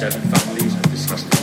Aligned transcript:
Seven 0.00 0.22
families 0.30 0.72
and 0.72 0.90
discuss 0.90 1.39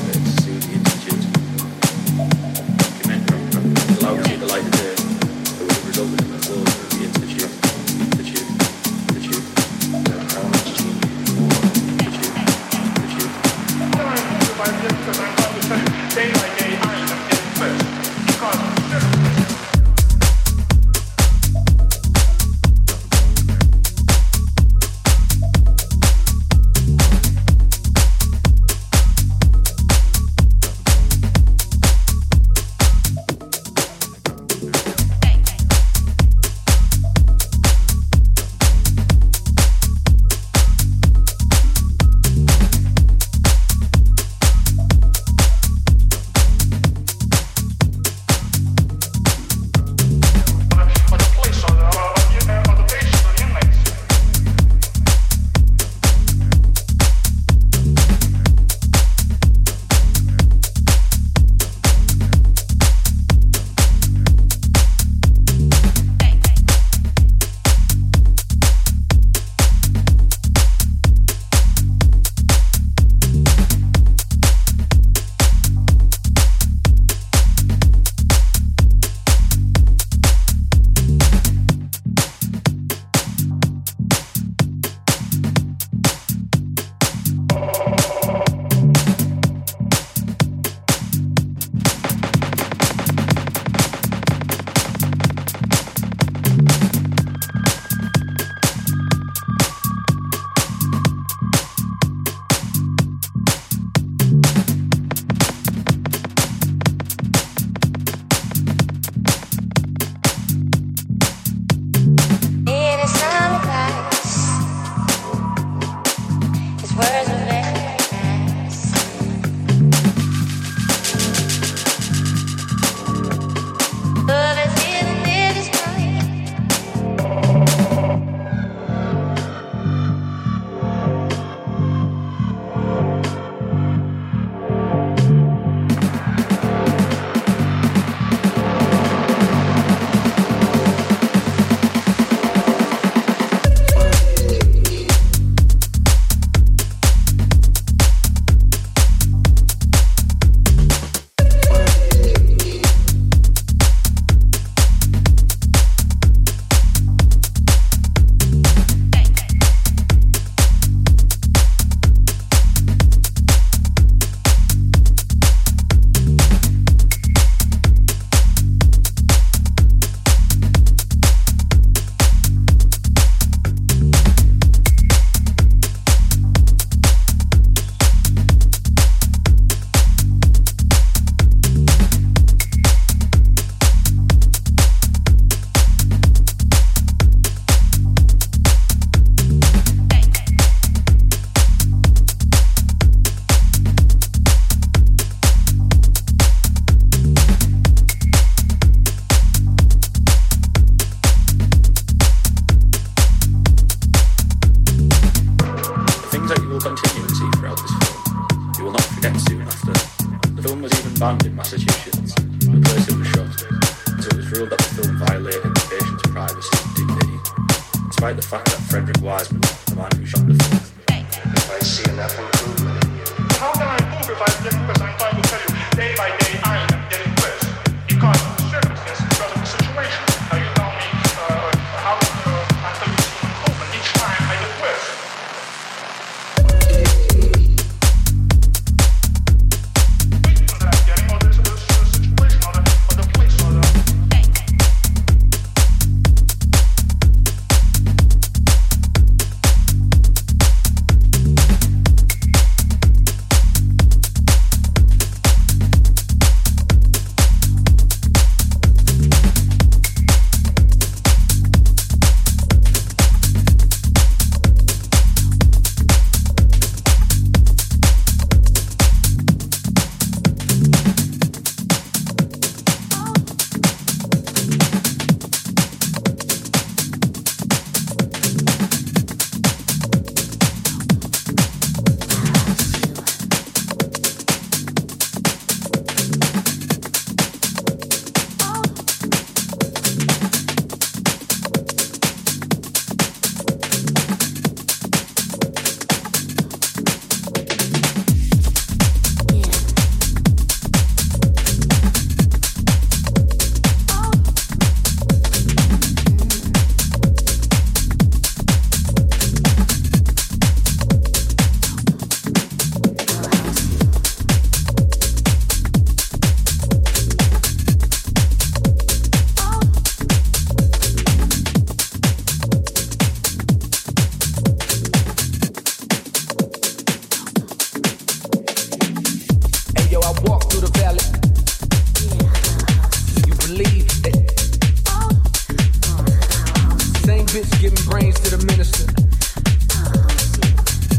bitch 337.47 337.79
giving 337.79 338.09
brains 338.09 338.39
to 338.41 338.55
the 338.55 338.65
minister. 338.65 339.05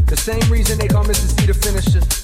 The 0.05 0.17
same 0.17 0.51
reason 0.51 0.77
they 0.77 0.87
call 0.87 1.03
Mrs. 1.03 1.39
C 1.39 1.45
the 1.45 1.53
finisher. 1.53 2.18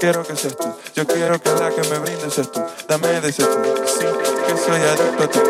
Quiero 0.00 0.22
que 0.24 0.36
seas 0.36 0.56
tú, 0.56 0.72
yo 0.94 1.04
quiero 1.08 1.40
que 1.40 1.50
la 1.50 1.70
que 1.70 1.82
me 1.88 1.98
brindes 1.98 2.32
seas 2.32 2.52
tú. 2.52 2.62
Dame 2.86 3.20
de 3.20 3.32
seas 3.32 3.48
tú, 3.48 3.58
sí, 3.84 4.06
que 4.46 4.56
soy 4.56 4.80
adicto 4.80 5.24
a 5.24 5.28
ti. 5.28 5.40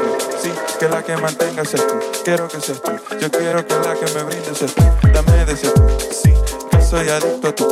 Sí, 0.43 0.51
que 0.81 0.89
la 0.89 1.03
que 1.03 1.17
mantenga 1.19 1.65
seas 1.67 1.87
tú. 1.87 2.01
Quiero 2.25 2.49
que 2.49 2.59
seas 2.59 2.81
tú, 2.81 2.91
yo 3.21 3.31
quiero 3.31 3.67
que 3.67 3.75
la 3.75 3.95
que 3.95 4.07
me 4.15 4.23
brindes 4.23 4.57
seas 4.57 4.75
tú. 4.75 4.83
Dame 5.13 5.45
de 5.45 5.55
seas 5.55 5.75
tú, 5.75 5.87
sí, 6.11 6.33
que 6.71 6.83
soy 6.83 7.09
adicto 7.11 7.49
a 7.49 7.55
ti. 7.55 7.65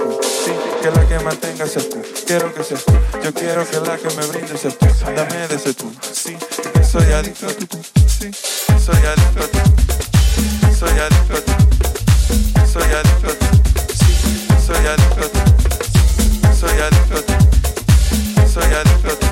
Sí, 0.45 0.53
que 0.83 0.91
la 0.91 1.09
que 1.09 1.19
mantenga 1.21 1.67
seas 1.67 1.89
tú. 1.89 2.03
Quiero 2.27 2.53
que 2.53 2.62
seas 2.62 2.85
tú, 2.85 2.93
yo 3.23 3.33
quiero 3.33 3.67
que 3.67 3.81
la 3.81 3.97
que 3.97 4.15
me 4.15 4.27
brindes 4.27 4.61
seas 4.61 4.77
tú. 4.77 4.87
Dame 5.17 5.49
de 5.49 5.59
seas 5.59 5.77
tú, 5.77 5.91
sí, 6.12 6.37
que 6.75 6.85
soy 6.85 7.11
adicto 7.12 7.47
a 7.47 7.53
ti. 7.53 7.67
Sí, 8.07 8.31
que 8.31 8.79
soy 8.79 8.97
adicto 8.97 9.45
a 9.45 9.49
ti. 9.49 9.59
Soy 10.79 10.91
adicto. 10.91 11.53
Soy 12.71 12.83
adicto 12.83 13.29
a. 13.29 13.95
Sí, 13.95 14.47
soy 14.67 14.87
adicto. 14.87 15.66
soy 16.57 16.71
adicto, 16.71 17.23
soy 18.51 18.73
adicto. 18.73 19.27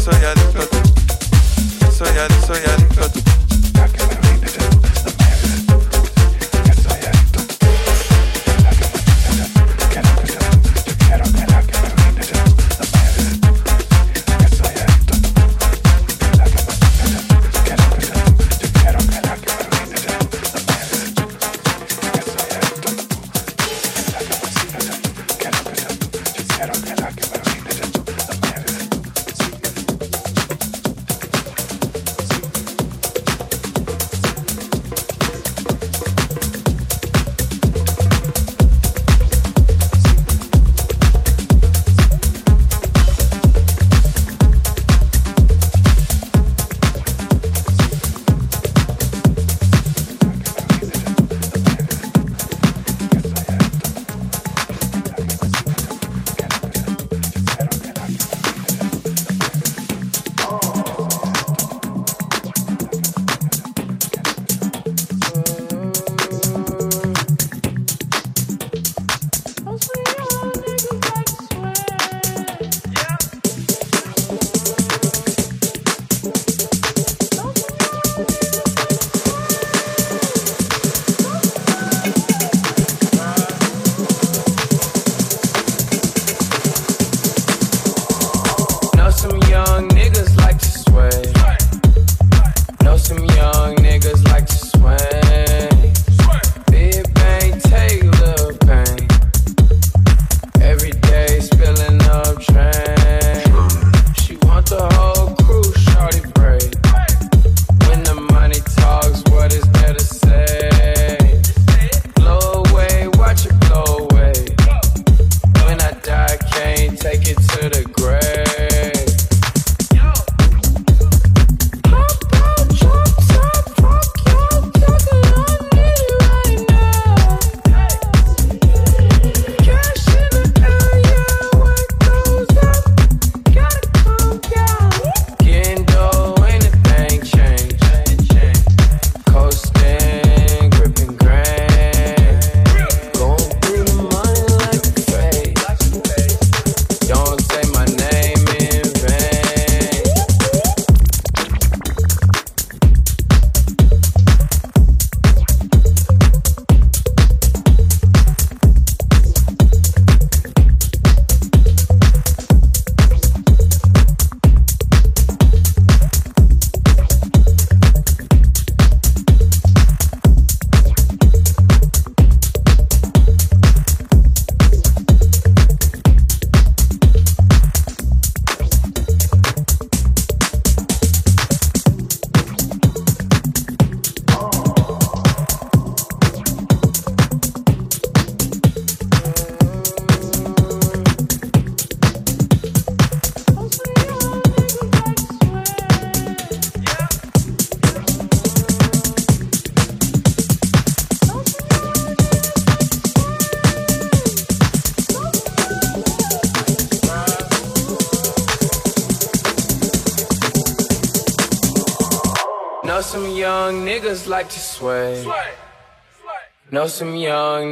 soy 0.00 0.24
adicto 0.24 0.69
soy 2.00 2.16
adicto, 2.18 2.46
so 2.46 2.54
yeah, 2.54 3.04
a 3.04 3.08
tu 3.10 3.29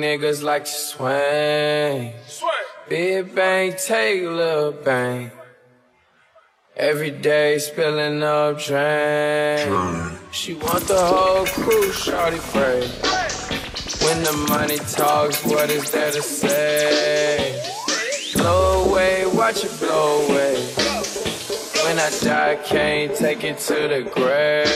niggas 0.09 0.42
like 0.42 0.64
to 0.64 0.71
swing. 0.71 2.12
Big 2.88 3.35
bang, 3.35 3.75
take 3.77 4.23
a 4.23 4.31
little 4.42 4.73
bang. 4.73 5.31
Every 6.77 7.11
day 7.11 7.59
spilling 7.59 8.23
up 8.23 8.59
drain. 8.59 10.16
She 10.31 10.55
want 10.55 10.85
the 10.94 11.03
whole 11.12 11.44
crew, 11.44 11.92
shorty 11.92 12.40
brave. 12.53 12.90
When 14.05 14.18
the 14.29 14.37
money 14.49 14.79
talks, 15.01 15.44
what 15.44 15.68
is 15.71 15.90
there 15.90 16.12
to 16.12 16.23
say? 16.23 17.61
Blow 18.35 18.85
away, 18.88 19.27
watch 19.27 19.64
it 19.64 19.75
blow 19.81 20.25
away. 20.27 20.57
When 21.85 21.97
I 21.99 22.11
die, 22.23 22.57
can't 22.64 23.14
take 23.14 23.44
it 23.44 23.59
to 23.68 23.79
the 23.92 24.03
grave. 24.16 24.67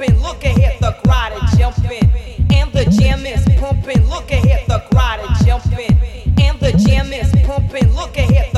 pumping. 0.00 0.22
Look 0.22 0.44
ahead, 0.44 0.80
the 0.80 0.92
crowd 1.04 1.32
is 1.42 1.58
jumping. 1.58 2.10
And 2.52 2.72
the 2.72 2.84
jam 2.98 3.26
is 3.26 3.44
pumping. 3.58 4.08
Look 4.08 4.30
ahead, 4.30 4.66
the 4.66 4.80
crowd 4.90 5.30
is 5.30 5.46
jumping. 5.46 5.98
And 6.40 6.58
the 6.60 6.72
jam 6.72 7.12
is 7.12 7.30
pumping. 7.46 7.92
Look 7.94 8.16
ahead. 8.16 8.49